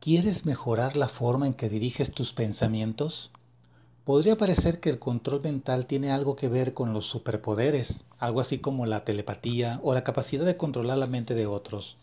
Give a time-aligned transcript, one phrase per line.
[0.00, 3.32] ¿Quieres mejorar la forma en que diriges tus pensamientos?
[4.04, 8.58] Podría parecer que el control mental tiene algo que ver con los superpoderes, algo así
[8.58, 11.96] como la telepatía o la capacidad de controlar la mente de otros.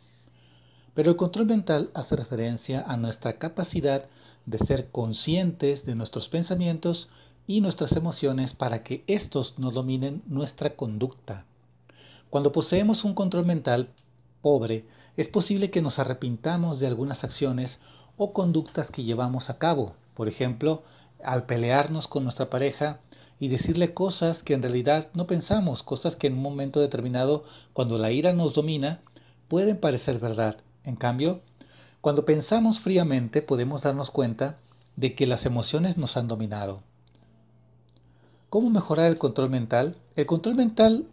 [0.94, 4.10] Pero el control mental hace referencia a nuestra capacidad
[4.46, 7.08] de ser conscientes de nuestros pensamientos
[7.48, 11.46] y nuestras emociones para que éstos no dominen nuestra conducta.
[12.30, 13.88] Cuando poseemos un control mental
[14.42, 14.84] pobre,
[15.18, 17.80] es posible que nos arrepintamos de algunas acciones
[18.18, 19.94] o conductas que llevamos a cabo.
[20.14, 20.84] Por ejemplo,
[21.24, 23.00] al pelearnos con nuestra pareja
[23.40, 27.98] y decirle cosas que en realidad no pensamos, cosas que en un momento determinado, cuando
[27.98, 29.02] la ira nos domina,
[29.48, 30.58] pueden parecer verdad.
[30.84, 31.42] En cambio,
[32.02, 34.58] cuando pensamos fríamente podemos darnos cuenta
[34.96, 36.82] de que las emociones nos han dominado.
[38.50, 39.98] ¿Cómo mejorar el control mental?
[40.16, 41.08] El control mental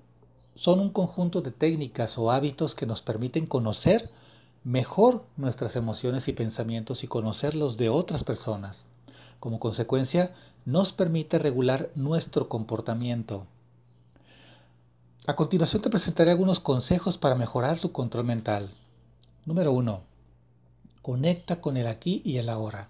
[0.55, 4.11] son un conjunto de técnicas o hábitos que nos permiten conocer
[4.65, 8.87] mejor nuestras emociones y pensamientos y conocerlos de otras personas.
[9.41, 10.35] Como consecuencia,
[10.65, 13.47] nos permite regular nuestro comportamiento.
[15.27, 18.71] A continuación te presentaré algunos consejos para mejorar tu control mental.
[19.47, 20.01] Número 1.
[21.01, 22.89] Conecta con el aquí y el ahora.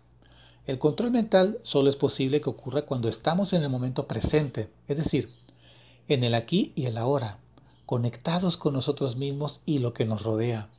[0.67, 4.97] El control mental solo es posible que ocurra cuando estamos en el momento presente, es
[4.97, 5.31] decir,
[6.09, 7.39] en el aquí y el ahora
[7.93, 10.71] conectados con nosotros mismos y lo que nos rodea.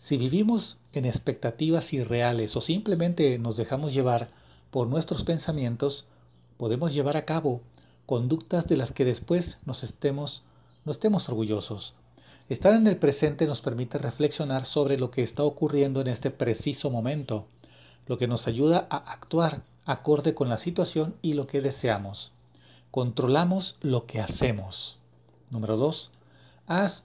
[0.00, 4.30] Si vivimos en expectativas irreales o simplemente nos dejamos llevar
[4.72, 6.06] por nuestros pensamientos,
[6.56, 7.60] podemos llevar a cabo
[8.04, 10.42] conductas de las que después nos estemos,
[10.84, 11.94] no estemos orgullosos.
[12.48, 16.90] Estar en el presente nos permite reflexionar sobre lo que está ocurriendo en este preciso
[16.90, 17.46] momento,
[18.08, 22.32] lo que nos ayuda a actuar acorde con la situación y lo que deseamos.
[22.90, 24.98] Controlamos lo que hacemos.
[25.48, 26.10] Número 2.
[26.68, 27.04] Haz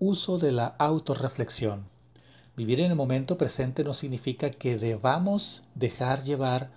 [0.00, 1.84] uso de la autorreflexión.
[2.56, 6.70] Vivir en el momento presente no significa que debamos dejar llevar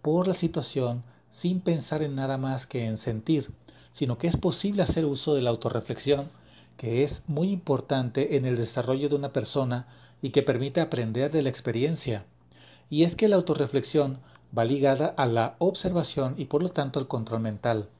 [0.00, 3.50] por la situación sin pensar en nada más que en sentir,
[3.92, 6.30] sino que es posible hacer uso de la autorreflexión,
[6.78, 9.86] que es muy importante en el desarrollo de una persona
[10.22, 12.24] y que permite aprender de la experiencia.
[12.88, 14.20] Y es que la autorreflexión
[14.56, 17.90] va ligada a la observación y por lo tanto al control mental.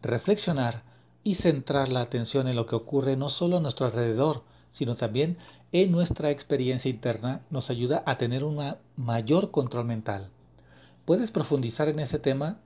[0.00, 0.88] Reflexionar
[1.22, 4.42] y centrar la atención en lo que ocurre no solo a nuestro alrededor,
[4.72, 5.38] sino también
[5.72, 10.30] en nuestra experiencia interna nos ayuda a tener un mayor control mental.
[11.04, 12.58] Puedes profundizar en ese tema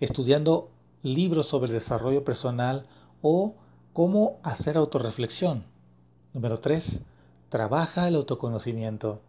[0.00, 0.70] estudiando
[1.02, 2.86] libros sobre desarrollo personal
[3.22, 3.54] o
[3.92, 5.64] cómo hacer autorreflexión.
[6.34, 7.00] Número 3.
[7.48, 9.20] Trabaja el autoconocimiento.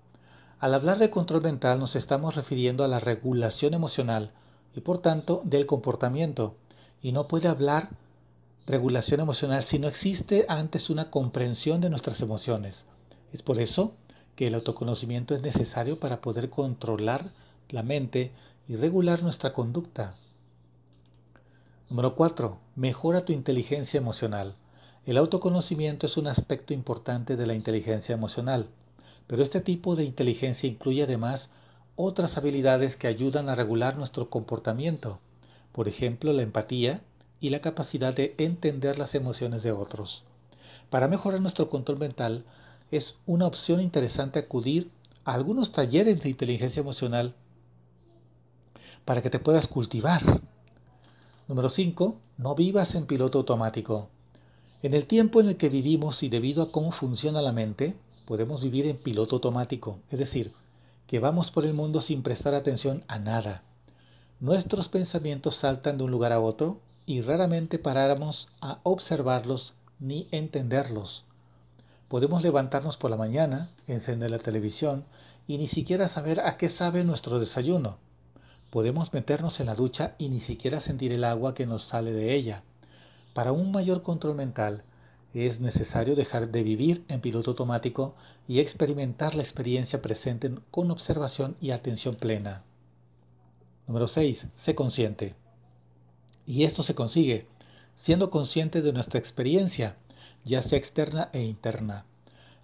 [0.59, 4.31] Al hablar de control mental nos estamos refiriendo a la regulación emocional
[4.75, 6.55] y por tanto del comportamiento
[7.01, 7.89] y no puede hablar
[8.67, 12.85] regulación emocional si no existe antes una comprensión de nuestras emociones.
[13.33, 13.93] Es por eso
[14.35, 17.31] que el autoconocimiento es necesario para poder controlar
[17.69, 18.31] la mente
[18.67, 20.13] y regular nuestra conducta.
[21.89, 22.59] Número 4.
[22.75, 24.55] Mejora tu inteligencia emocional.
[25.05, 28.67] El autoconocimiento es un aspecto importante de la inteligencia emocional,
[29.25, 31.49] pero este tipo de inteligencia incluye además
[31.95, 35.19] otras habilidades que ayudan a regular nuestro comportamiento
[35.71, 37.01] por ejemplo la empatía
[37.39, 40.23] y la capacidad de entender las emociones de otros.
[40.89, 42.45] Para mejorar nuestro control mental
[42.91, 44.89] es una opción interesante acudir
[45.23, 47.35] a algunos talleres de inteligencia emocional
[49.05, 50.41] para que te puedas cultivar.
[51.47, 52.19] Número 5.
[52.37, 54.09] No vivas en piloto automático.
[54.81, 57.95] En el tiempo en el que vivimos y debido a cómo funciona la mente,
[58.25, 60.53] podemos vivir en piloto automático, es decir,
[61.07, 63.63] que vamos por el mundo sin prestar atención a nada.
[64.41, 71.25] Nuestros pensamientos saltan de un lugar a otro y raramente paráramos a observarlos ni entenderlos.
[72.07, 75.03] Podemos levantarnos por la mañana, encender la televisión
[75.45, 77.97] y ni siquiera saber a qué sabe nuestro desayuno.
[78.69, 82.33] Podemos meternos en la ducha y ni siquiera sentir el agua que nos sale de
[82.33, 82.63] ella.
[83.33, 84.83] Para un mayor control mental,
[85.33, 88.15] es necesario dejar de vivir en piloto automático
[88.47, 92.63] y experimentar la experiencia presente con observación y atención plena.
[93.89, 94.45] Número 6.
[94.53, 95.33] Sé consciente.
[96.45, 97.47] Y esto se consigue
[97.95, 99.97] siendo consciente de nuestra experiencia,
[100.45, 102.05] ya sea externa e interna.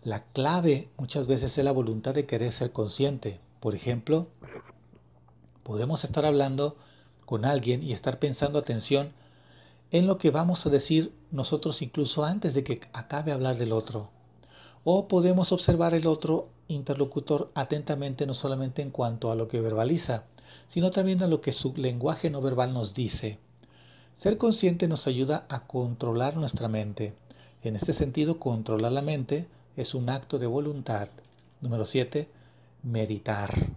[0.04, 3.40] La clave muchas veces es la voluntad de querer ser consciente.
[3.60, 4.28] Por ejemplo,
[5.64, 6.76] podemos estar hablando
[7.26, 9.12] con alguien y estar pensando atención
[9.90, 14.12] en lo que vamos a decir nosotros incluso antes de que acabe hablar del otro.
[14.84, 20.26] O podemos observar el otro interlocutor atentamente no solamente en cuanto a lo que verbaliza,
[20.70, 23.40] sino también a lo que su lenguaje no verbal nos dice.
[24.16, 27.14] Ser consciente nos ayuda a controlar nuestra mente.
[27.64, 31.10] En este sentido, controlar la mente es un acto de voluntad.
[31.62, 32.30] Número 7.
[32.84, 33.72] Meditar.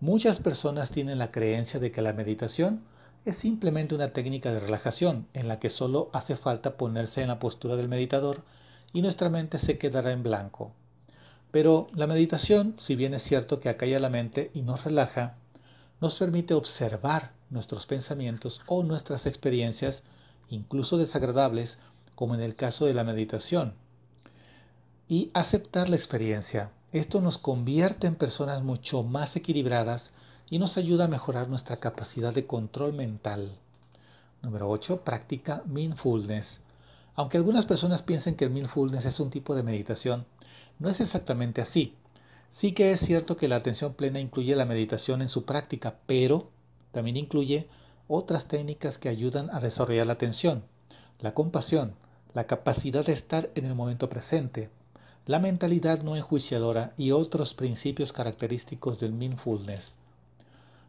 [0.00, 2.82] Muchas personas tienen la creencia de que la meditación
[3.24, 7.38] es simplemente una técnica de relajación en la que solo hace falta ponerse en la
[7.38, 8.42] postura del meditador
[8.92, 10.72] y nuestra mente se quedará en blanco.
[11.50, 15.36] Pero la meditación, si bien es cierto que acalla la mente y nos relaja,
[16.00, 20.02] nos permite observar nuestros pensamientos o nuestras experiencias,
[20.48, 21.78] incluso desagradables,
[22.14, 23.74] como en el caso de la meditación,
[25.08, 26.70] y aceptar la experiencia.
[26.92, 30.12] Esto nos convierte en personas mucho más equilibradas
[30.50, 33.52] y nos ayuda a mejorar nuestra capacidad de control mental.
[34.42, 35.02] Número 8.
[35.02, 36.60] Práctica mindfulness.
[37.14, 40.26] Aunque algunas personas piensen que el mindfulness es un tipo de meditación,
[40.78, 41.94] no es exactamente así.
[42.48, 46.50] Sí que es cierto que la atención plena incluye la meditación en su práctica, pero
[46.92, 47.68] también incluye
[48.08, 50.64] otras técnicas que ayudan a desarrollar la atención,
[51.20, 51.94] la compasión,
[52.34, 54.70] la capacidad de estar en el momento presente,
[55.26, 59.94] la mentalidad no enjuiciadora y otros principios característicos del mindfulness.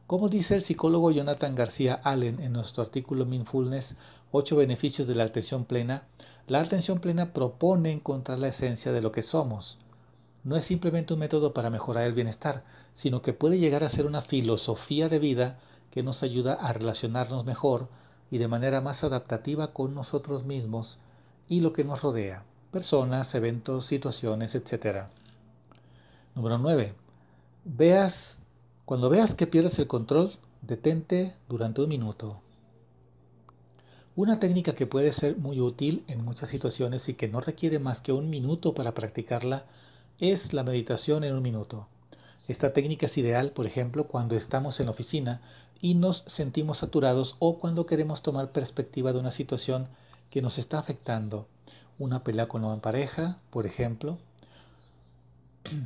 [0.07, 3.95] Como dice el psicólogo Jonathan García Allen en nuestro artículo Mindfulness,
[4.31, 6.05] 8 beneficios de la atención plena,
[6.47, 9.77] la atención plena propone encontrar la esencia de lo que somos.
[10.43, 12.63] No es simplemente un método para mejorar el bienestar,
[12.95, 15.59] sino que puede llegar a ser una filosofía de vida
[15.91, 17.89] que nos ayuda a relacionarnos mejor
[18.31, 20.99] y de manera más adaptativa con nosotros mismos
[21.47, 25.07] y lo que nos rodea, personas, eventos, situaciones, etc.
[26.35, 26.93] Número 9.
[27.65, 28.39] Veas
[28.85, 30.31] cuando veas que pierdes el control,
[30.61, 32.41] detente durante un minuto.
[34.15, 37.99] Una técnica que puede ser muy útil en muchas situaciones y que no requiere más
[37.99, 39.65] que un minuto para practicarla
[40.19, 41.87] es la meditación en un minuto.
[42.47, 45.41] Esta técnica es ideal, por ejemplo, cuando estamos en la oficina
[45.81, 49.87] y nos sentimos saturados o cuando queremos tomar perspectiva de una situación
[50.29, 51.47] que nos está afectando.
[51.97, 54.17] Una pelea con una pareja, por ejemplo.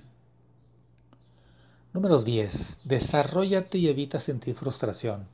[1.94, 2.80] Número 10.
[2.86, 5.28] Desarrollate y evita sentir frustración.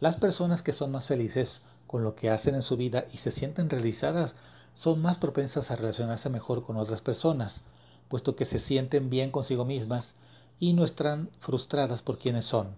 [0.00, 3.30] Las personas que son más felices con lo que hacen en su vida y se
[3.30, 4.36] sienten realizadas
[4.74, 7.62] son más propensas a relacionarse mejor con otras personas,
[8.08, 10.14] puesto que se sienten bien consigo mismas
[10.60, 12.76] y no están frustradas por quienes son.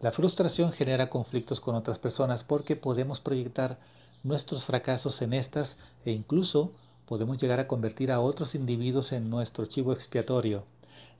[0.00, 3.78] La frustración genera conflictos con otras personas porque podemos proyectar
[4.22, 6.72] nuestros fracasos en estas e incluso
[7.06, 10.64] podemos llegar a convertir a otros individuos en nuestro chivo expiatorio.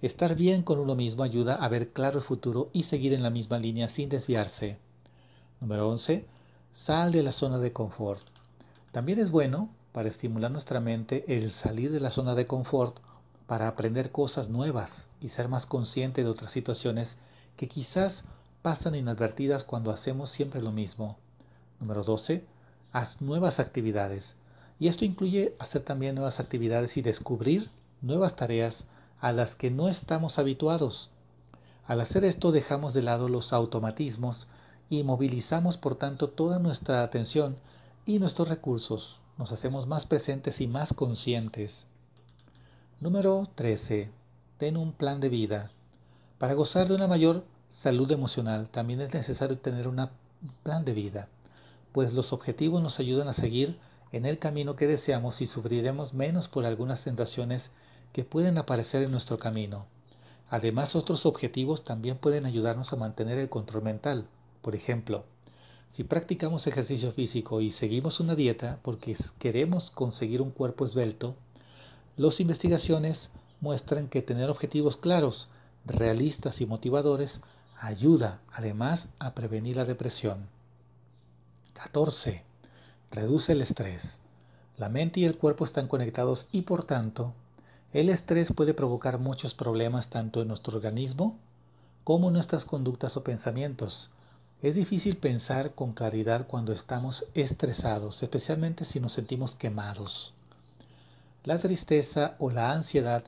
[0.03, 3.31] Estar bien con uno mismo ayuda a ver claro el futuro y seguir en la
[3.31, 4.79] misma línea sin desviarse.
[5.61, 6.27] Número 11.
[6.75, 8.23] Sal de la zona de confort.
[8.93, 12.99] También es bueno para estimular nuestra mente el salir de la zona de confort
[13.47, 17.17] para aprender cosas nuevas y ser más consciente de otras situaciones
[17.57, 18.25] que quizás
[18.63, 21.17] pasan inadvertidas cuando hacemos siempre lo mismo.
[21.81, 22.45] Número 12.
[22.93, 24.37] Haz nuevas actividades.
[24.79, 27.71] Y esto incluye hacer también nuevas actividades y descubrir
[28.03, 28.87] nuevas tareas
[29.21, 31.11] a las que no estamos habituados.
[31.87, 34.49] Al hacer esto dejamos de lado los automatismos
[34.91, 37.57] y movilizamos por tanto toda nuestra atención
[38.05, 39.21] y nuestros recursos.
[39.39, 41.87] Nos hacemos más presentes y más conscientes.
[42.99, 44.09] Número 13.
[44.57, 45.71] Ten un plan de vida.
[46.39, 50.09] Para gozar de una mayor salud emocional también es necesario tener un
[50.63, 51.29] plan de vida,
[51.93, 53.79] pues los objetivos nos ayudan a seguir
[54.13, 57.71] en el camino que deseamos y sufriremos menos por algunas tentaciones
[58.15, 59.85] que pueden aparecer en nuestro camino.
[60.49, 64.27] Además, otros objetivos también pueden ayudarnos a mantener el control mental.
[64.63, 65.27] Por ejemplo,
[65.93, 71.37] si practicamos ejercicio físico y seguimos una dieta porque queremos conseguir un cuerpo esbelto,
[72.17, 73.31] las investigaciones
[73.61, 75.49] muestran que tener objetivos claros,
[75.85, 77.41] realistas y motivadores
[77.79, 80.49] ayuda además a prevenir la depresión.
[81.75, 82.43] 14.
[83.11, 84.19] reduce el estrés.
[84.79, 87.35] La mente y el cuerpo están conectados y por tanto,
[87.93, 91.39] el estrés puede provocar muchos problemas tanto en nuestro organismo
[92.03, 94.11] como en nuestras conductas o pensamientos.
[94.63, 100.33] Es difícil pensar con claridad cuando estamos estresados, especialmente si nos sentimos quemados.
[101.47, 103.23] La tristeza o la ansiedad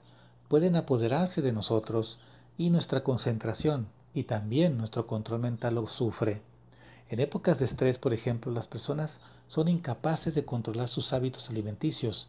[0.48, 2.18] pueden apoderarse de nosotros
[2.58, 6.42] y nuestra concentración y también nuestro control mental lo sufre.
[7.10, 12.26] En épocas de estrés, por ejemplo, las personas son incapaces de controlar sus hábitos alimenticios.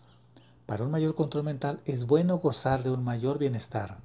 [0.67, 3.97] Para un mayor control mental es bueno gozar de un mayor bienestar.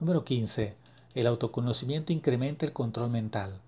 [0.00, 0.74] Número 15.
[1.14, 3.60] El autoconocimiento incrementa el control mental.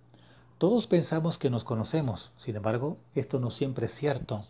[0.58, 4.44] Todos pensamos que nos conocemos, sin embargo, esto no siempre es cierto.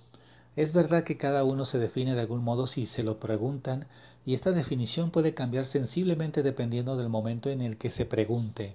[0.58, 3.86] Es verdad que cada uno se define de algún modo si se lo preguntan
[4.26, 8.74] y esta definición puede cambiar sensiblemente dependiendo del momento en el que se pregunte.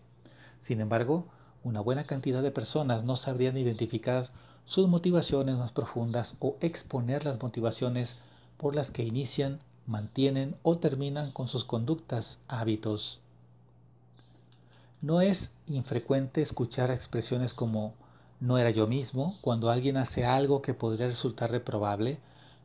[0.61, 1.25] Sin embargo,
[1.61, 4.29] una buena cantidad de personas no sabrían identificar
[4.63, 8.15] sus motivaciones más profundas o exponer las motivaciones
[8.55, 13.19] por las que inician, mantienen o terminan con sus conductas, hábitos.
[15.01, 17.93] No es infrecuente escuchar expresiones como
[18.43, 22.19] no era yo mismo cuando alguien hace algo que podría resultar reprobable,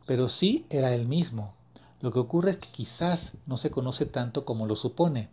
[0.07, 1.55] pero sí era él mismo.
[2.01, 5.29] Lo que ocurre es que quizás no se conoce tanto como lo supone.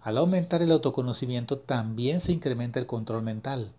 [0.00, 3.72] Al aumentar el autoconocimiento también se incrementa el control mental.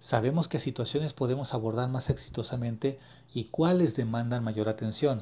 [0.00, 2.98] Sabemos qué situaciones podemos abordar más exitosamente
[3.34, 5.20] y cuáles demandan mayor atención.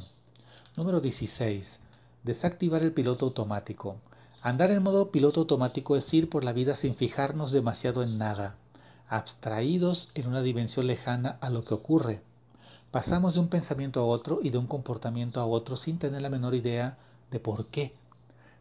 [0.77, 1.81] Número 16.
[2.23, 3.97] Desactivar el piloto automático.
[4.43, 8.60] Andar en modo piloto automático es ir por la vida sin fijarnos demasiado en nada
[9.11, 12.23] abstraídos en una dimensión lejana a lo que ocurre.
[12.93, 16.31] Pasamos de un pensamiento a otro y de un comportamiento a otro sin tener la
[16.31, 16.97] menor idea
[17.33, 17.93] de por qué.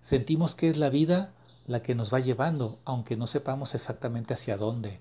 [0.02, 1.34] Sentimos que es la vida
[1.68, 5.00] la que nos va llevando, aunque no sepamos exactamente hacia dónde.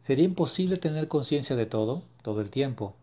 [0.00, 2.94] Sería imposible tener conciencia de todo, todo el tiempo.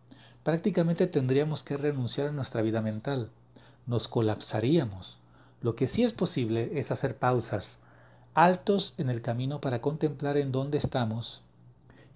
[0.41, 3.29] Prácticamente tendríamos que renunciar a nuestra vida mental.
[3.85, 5.19] Nos colapsaríamos.
[5.61, 7.77] Lo que sí es posible es hacer pausas,
[8.33, 11.43] altos en el camino para contemplar en dónde estamos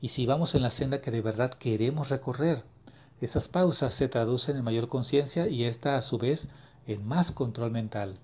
[0.02, 2.64] y si vamos en la senda que de verdad queremos recorrer.
[3.22, 6.50] Esas pausas se traducen en mayor conciencia y esta a su vez
[6.88, 8.18] en más control mental.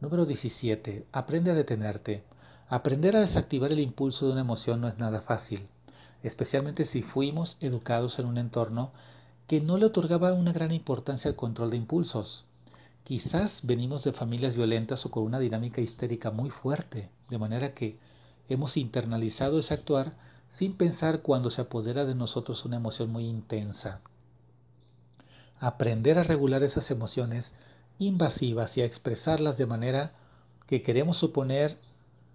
[0.00, 1.06] Número 17.
[1.12, 2.24] Aprende a detenerte.
[2.68, 5.68] Aprender a desactivar el impulso de una emoción no es nada fácil,
[6.24, 8.90] especialmente si fuimos educados en un entorno
[9.46, 12.44] que no le otorgaba una gran importancia al control de impulsos.
[13.04, 17.96] Quizás venimos de familias violentas o con una dinámica histérica muy fuerte, de manera que
[18.48, 24.00] hemos internalizado ese actuar sin pensar cuando se apodera de nosotros una emoción muy intensa.
[25.60, 27.52] Aprender a regular esas emociones
[27.98, 30.12] invasivas y a expresarlas de manera
[30.66, 31.76] que queremos suponer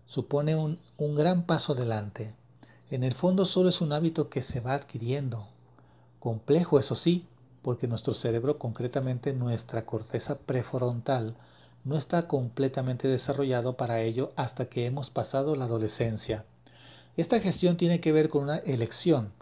[0.05, 2.34] supone un, gran paso adelante.
[2.91, 5.48] En el fondo solo es un hábito que se va adquiriendo.
[6.20, 7.25] Complejo, eso sí,
[7.62, 11.36] porque nuestro cerebro, concretamente nuestra corteza prefrontal,
[11.84, 16.46] no está completamente desarrollado para ello hasta que hemos pasado la adolescencia.
[17.15, 19.34] Esta gestión tiene que ver con una elección,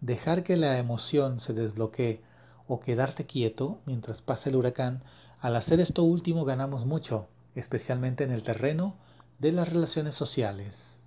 [0.00, 2.20] dejar que la emoción se desbloquee
[2.66, 5.04] o quedarte quieto mientras pasa el huracán.
[5.40, 8.96] Al hacer esto último ganamos mucho, especialmente en el terreno
[9.38, 11.02] de las relaciones sociales.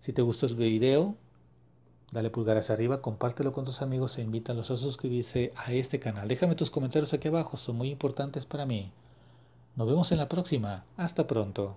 [0.00, 1.16] Si te gustó el video,
[2.12, 6.28] dale pulgar hacia arriba, compártelo con tus amigos e invítalos a suscribirse a este canal.
[6.28, 8.92] Déjame tus comentarios aquí abajo, son muy importantes para mí.
[9.76, 10.84] Nos vemos en la próxima.
[10.96, 11.76] Hasta pronto.